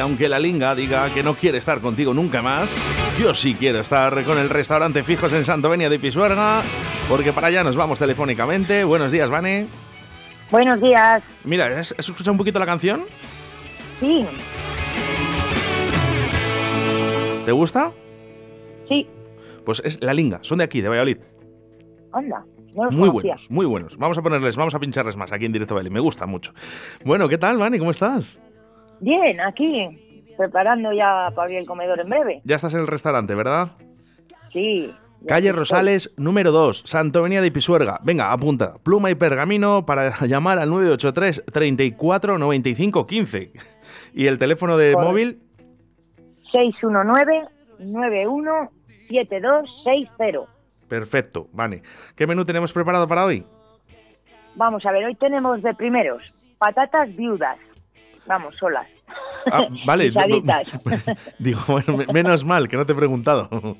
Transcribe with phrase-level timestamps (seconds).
[0.00, 2.74] aunque la linga diga que no quiere estar contigo nunca más,
[3.18, 6.62] yo sí quiero estar con el restaurante Fijos en Santovenia de Pisuerga,
[7.08, 8.84] porque para allá nos vamos telefónicamente.
[8.84, 9.66] Buenos días, Vane.
[10.50, 11.22] Buenos días.
[11.44, 13.02] Mira, ¿has has escuchado un poquito la canción?
[14.00, 14.24] Sí,
[17.44, 17.92] ¿Te gusta?
[18.88, 19.06] sí.
[19.64, 21.18] Pues es La Linga, son de aquí, de Valladolid.
[22.12, 22.44] Anda.
[22.74, 23.10] No Muy conocía.
[23.12, 23.96] buenos, muy buenos.
[23.98, 25.92] Vamos a ponerles, vamos a pincharles más aquí en directo Valladolid.
[25.92, 26.52] Me gusta mucho.
[27.04, 27.78] Bueno, ¿qué tal, Vane?
[27.78, 28.36] ¿Cómo estás?
[29.00, 30.26] Bien, aquí.
[30.36, 32.40] Preparando ya para abrir el comedor en breve.
[32.44, 33.72] Ya estás en el restaurante, ¿verdad?
[34.52, 34.94] Sí.
[35.28, 35.58] Calle estoy.
[35.58, 38.00] Rosales, número 2, Santovenia de Pisuerga.
[38.02, 38.78] Venga, apunta.
[38.82, 43.52] Pluma y pergamino para llamar al 983 34 95 15.
[44.14, 45.10] Y el teléfono de Correcto.
[45.10, 45.42] móvil,
[49.10, 50.46] 619-917260.
[50.88, 51.82] perfecto, Vane.
[52.16, 53.44] ¿Qué menú tenemos preparado para hoy?
[54.56, 57.56] Vamos a ver, hoy tenemos de primeros patatas viudas.
[58.30, 58.86] Vamos, solas.
[59.50, 60.12] Ah, vale.
[61.40, 63.48] Digo, bueno, me- menos mal que no te he preguntado.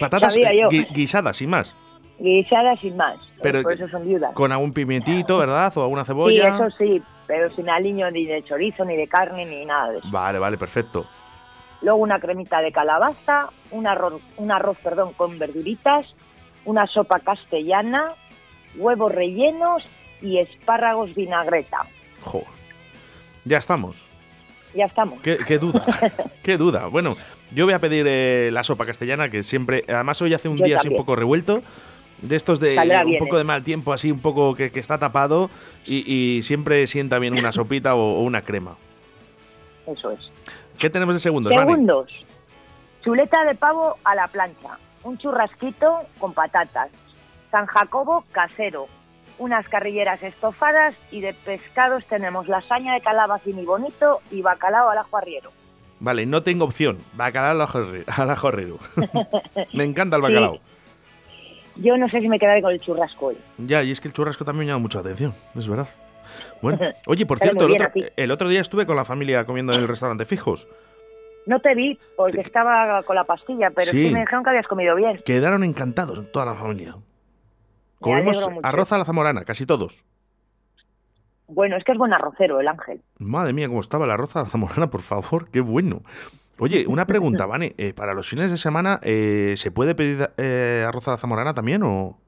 [0.00, 1.76] Patatas gui- guisadas, sin más.
[2.18, 3.16] Guisadas sin más.
[3.40, 4.32] Pero- Por eso son viudas.
[4.34, 5.72] Con algún pimientito, ¿verdad?
[5.78, 6.48] O alguna Sí, cebolla.
[6.56, 10.08] eso sí, pero sin aliño ni de chorizo, ni de carne, ni nada de eso.
[10.10, 11.06] Vale, vale, perfecto.
[11.82, 16.04] Luego una cremita de calabaza, un arroz, un arroz perdón, con verduritas,
[16.64, 18.12] una sopa castellana,
[18.76, 19.84] huevos rellenos
[20.20, 21.86] y espárragos vinagreta.
[22.22, 22.42] Jo.
[23.44, 23.96] Ya estamos.
[24.74, 25.20] Ya estamos.
[25.20, 25.84] ¿Qué, qué duda?
[26.42, 26.86] ¿Qué duda?
[26.86, 27.16] Bueno,
[27.52, 29.84] yo voy a pedir eh, la sopa castellana, que siempre.
[29.88, 31.62] Además, hoy hace un Yo día así un poco revuelto.
[32.22, 33.38] De estos de Saldrá un bien, poco ¿eh?
[33.38, 35.50] de mal tiempo, así un poco que, que está tapado.
[35.86, 38.76] Y, y siempre sienta bien una sopita o, o una crema.
[39.86, 40.20] Eso es.
[40.78, 41.52] ¿Qué tenemos de segundos?
[41.52, 42.08] Segundos.
[43.02, 46.90] Chuleta de pavo a la plancha, un churrasquito con patatas,
[47.50, 48.86] San Jacobo casero,
[49.40, 54.98] unas carrilleras estofadas y de pescados tenemos lasaña de calabacín y bonito y bacalao al
[54.98, 55.50] ajo arriero.
[55.98, 56.98] Vale, no tengo opción.
[57.14, 58.78] Bacalao al al ajorrero.
[59.72, 60.60] Me encanta el bacalao.
[61.76, 63.38] Yo no sé si me quedaré con el churrasco hoy.
[63.58, 65.88] Ya, y es que el churrasco también me llama mucha atención, es verdad.
[66.60, 69.80] Bueno, oye, por cierto, el otro, el otro día estuve con la familia comiendo en
[69.80, 70.68] el restaurante Fijos.
[71.46, 74.08] No te vi porque estaba con la pastilla, pero Sí.
[74.08, 75.22] sí, me dijeron que habías comido bien.
[75.24, 76.96] Quedaron encantados toda la familia.
[78.00, 78.50] Mucho.
[78.62, 80.04] arroz a la zamorana, casi todos.
[81.48, 83.02] Bueno, es que es buen arrocero el ángel.
[83.18, 86.02] Madre mía, cómo estaba el arroz a la zamorana, por favor, qué bueno.
[86.58, 90.84] Oye, una pregunta, Vane, eh, para los fines de semana, eh, ¿se puede pedir eh,
[90.86, 92.18] arroz a la zamorana también o...?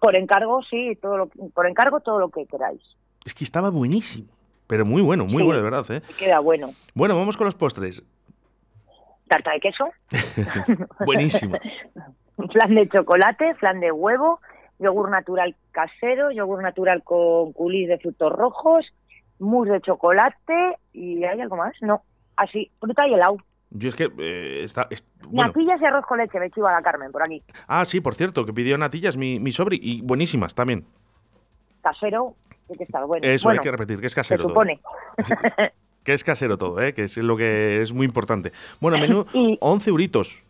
[0.00, 2.82] Por encargo, sí, todo lo, por encargo todo lo que queráis.
[3.24, 4.28] Es que estaba buenísimo,
[4.66, 5.44] pero muy bueno, muy Sí.
[5.44, 6.02] bueno, de verdad, ¿eh?
[6.18, 6.70] Queda bueno.
[6.94, 8.02] Bueno, vamos con los postres.
[9.28, 9.88] Tarta de queso,
[11.06, 11.56] Buenísimo.
[12.52, 14.40] flan de chocolate, flan de huevo,
[14.78, 18.86] yogur natural casero, yogur natural con culis de frutos rojos,
[19.38, 21.74] mousse de chocolate y ¿hay algo más?
[21.80, 22.02] No,
[22.36, 23.36] así, fruta y helado.
[23.70, 24.86] Yo es que eh, está...
[24.90, 25.48] es- bueno.
[25.48, 27.42] Natillas y arroz con leche, me chiva la Carmen por aquí.
[27.66, 30.84] Ah, sí, por cierto, que pidió natillas mi, mi sobri y buenísimas también.
[31.82, 32.34] Casero,
[32.76, 33.26] que estar bueno.
[33.26, 34.54] Eso Bueno, hay que repetir, que es se casero todo.
[36.04, 36.94] Que es casero todo, ¿eh?
[36.94, 38.52] que es lo que es muy importante.
[38.80, 40.44] Bueno, menú Y- 11 euritos.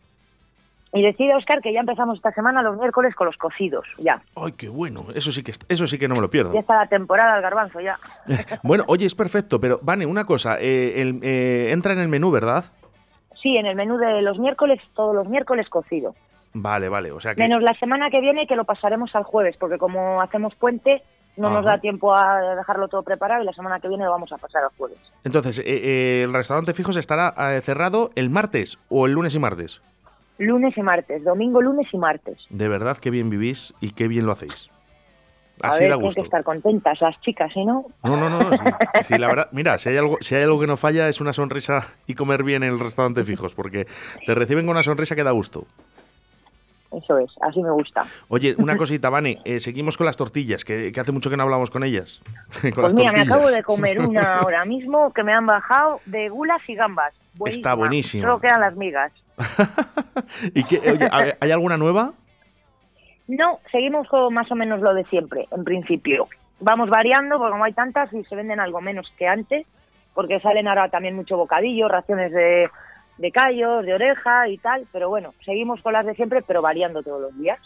[0.92, 4.22] Y decide Oscar que ya empezamos esta semana los miércoles con los cocidos, ya.
[4.36, 5.06] ¡Ay, qué bueno!
[5.14, 6.54] Eso sí que, eso sí que no me lo pierdo.
[6.54, 7.98] Ya está la temporada del garbanzo, ya.
[8.62, 12.30] Bueno, oye, es perfecto, pero Vane, una cosa, eh, el- eh, entra en el menú,
[12.30, 12.64] ¿verdad?
[13.42, 16.14] Sí, en el menú de los miércoles, todos los miércoles cocido.
[16.54, 17.42] Vale, vale, o sea que...
[17.42, 21.02] Menos la semana que viene que lo pasaremos al jueves, porque como hacemos puente,
[21.36, 24.32] no nos da tiempo a dejarlo todo preparado y la semana que viene lo vamos
[24.32, 24.96] a pasar al jueves.
[25.22, 29.38] Entonces, eh, eh, el restaurante Fijos estará eh, cerrado el martes o el lunes y
[29.38, 29.82] martes.
[30.38, 32.38] Lunes y martes, domingo, lunes y martes.
[32.50, 34.70] De verdad, qué bien vivís y qué bien lo hacéis.
[35.62, 37.86] A Así ver, da tienen que estar contentas las chicas, ¿sí no?
[38.04, 38.40] No, no, no.
[38.50, 38.64] no, sí,
[39.02, 41.32] sí, la verdad, mira, si hay, algo, si hay algo que no falla es una
[41.32, 43.86] sonrisa y comer bien en el restaurante Fijos, porque
[44.26, 45.66] te reciben con una sonrisa que da gusto.
[46.92, 48.06] Eso es, así me gusta.
[48.28, 51.42] Oye, una cosita, Vane, eh, seguimos con las tortillas, que, que hace mucho que no
[51.42, 52.22] hablamos con ellas.
[52.62, 56.00] Con Pues las mira, me acabo de comer una ahora mismo que me han bajado
[56.04, 57.14] de gulas y gambas.
[57.46, 58.26] Está buenísima.
[58.26, 59.12] Solo quedan las migas.
[60.54, 61.08] ¿Y qué, oye,
[61.40, 62.12] ¿hay alguna nueva?
[63.28, 66.28] No, seguimos con más o menos lo de siempre, en principio.
[66.60, 69.66] Vamos variando, porque como hay tantas y se venden algo menos que antes,
[70.14, 72.70] porque salen ahora también mucho bocadillo, raciones de,
[73.18, 77.02] de callos, de oreja y tal, pero bueno, seguimos con las de siempre, pero variando
[77.02, 77.58] todos los días.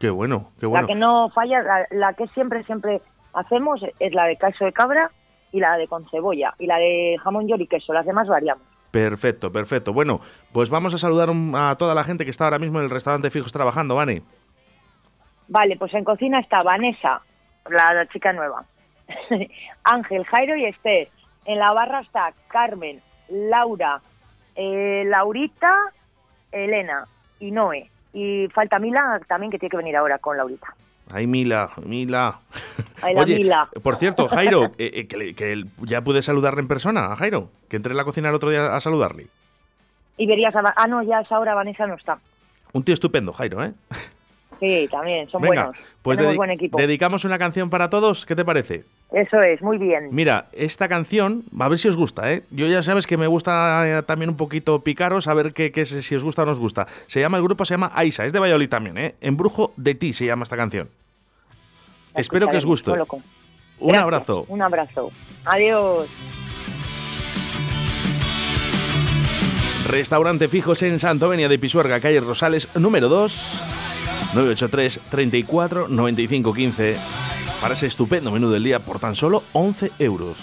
[0.00, 0.86] Qué bueno, qué bueno.
[0.86, 3.00] La que no falla, la, la que siempre, siempre
[3.34, 5.10] hacemos es la de queso de cabra
[5.52, 8.71] y la de con cebolla, y la de jamón york y queso, las demás variamos.
[8.92, 9.94] Perfecto, perfecto.
[9.94, 10.20] Bueno,
[10.52, 13.30] pues vamos a saludar a toda la gente que está ahora mismo en el restaurante
[13.30, 14.22] Fijos trabajando, Vane.
[15.48, 17.22] Vale, pues en cocina está Vanessa,
[17.70, 18.64] la, la chica nueva,
[19.84, 21.08] Ángel, Jairo y Esther,
[21.46, 24.02] En la barra está Carmen, Laura,
[24.56, 25.74] eh, Laurita,
[26.52, 27.06] Elena
[27.40, 27.90] y Noé.
[28.12, 30.74] Y falta Mila también que tiene que venir ahora con Laurita.
[31.10, 32.40] Ay, Mila, Mila.
[33.02, 33.68] Ay, la Oye, Mila.
[33.82, 37.92] por cierto, Jairo, eh, eh, que, ya pude saludarle en persona a Jairo, que entré
[37.92, 39.26] en la cocina el otro día a saludarle.
[40.16, 40.72] Y verías a...
[40.76, 42.18] Ah, no, ya a esa hora Vanessa no está.
[42.72, 43.72] Un tío estupendo, Jairo, ¿eh?
[44.62, 45.76] Sí, también, son Venga, buenos.
[46.02, 46.78] pues Tenemos buen equipo.
[46.78, 48.84] dedicamos una canción para todos, ¿qué te parece?
[49.10, 50.10] Eso es, muy bien.
[50.12, 52.44] Mira, esta canción, a ver si os gusta, ¿eh?
[52.52, 55.84] Yo ya sabes que me gusta eh, también un poquito picaros, a ver qué, qué
[55.84, 56.86] si os gusta o no os gusta.
[57.08, 59.16] Se llama, el grupo se llama Aisa, es de Valladolid también, ¿eh?
[59.20, 60.88] Embrujo de ti se llama esta canción.
[62.14, 62.92] La Espero que os guste.
[62.92, 62.98] Un
[63.88, 64.44] Gracias, abrazo.
[64.46, 65.10] Un abrazo.
[65.44, 66.08] Adiós.
[69.88, 73.62] Restaurante Fijos en Santovenia de Pisuerga, calle Rosales, número 2,
[74.34, 76.96] 983 34 95 15.
[77.60, 80.38] Para ese estupendo menú del día por tan solo 11 euros.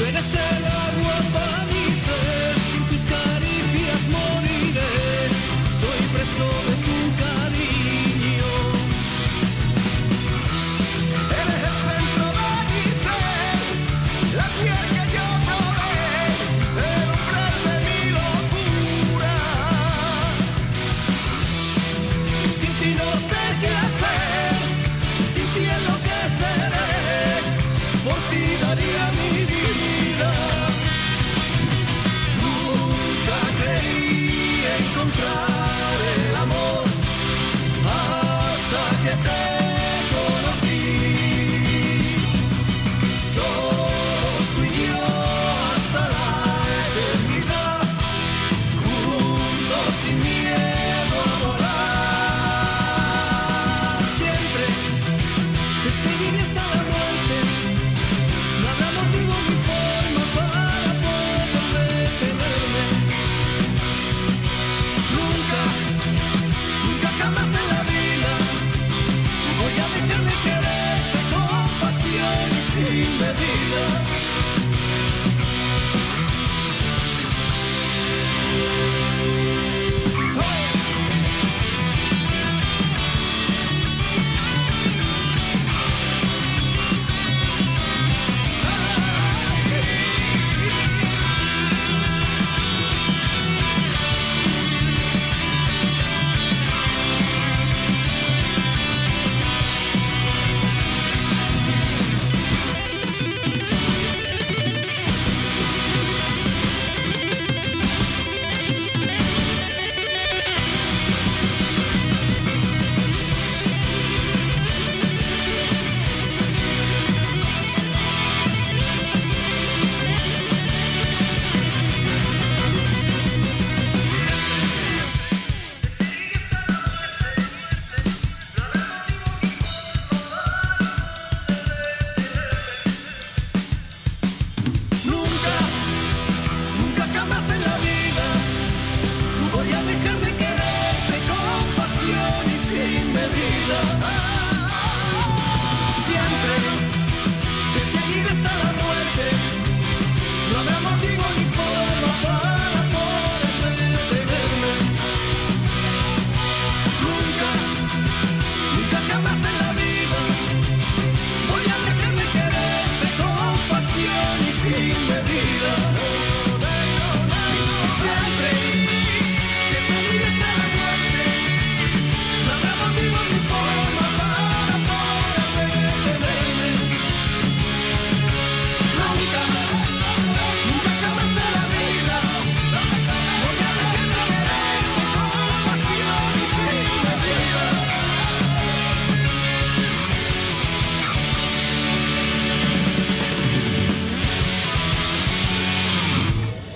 [0.00, 0.77] When I said